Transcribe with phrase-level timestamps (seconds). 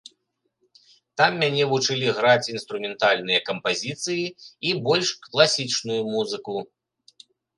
[1.19, 4.25] Там мяне вучылі граць інструментальныя кампазіцыі
[4.69, 6.55] і больш класічную музыку.